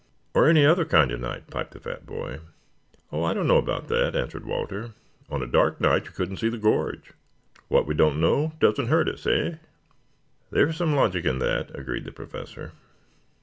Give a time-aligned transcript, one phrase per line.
[0.33, 2.39] "Or any other kind of a night," piped the fat boy.
[3.11, 4.93] "Oh, I don't know about that," answered Walter.
[5.29, 7.11] "On a dark night you couldn't see the gorge.
[7.67, 9.57] What we don't know doesn't hurt us, eh?"
[10.49, 12.71] "There is some logic in that," agreed the Professor.